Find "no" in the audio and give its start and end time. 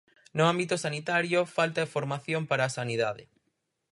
0.37-0.43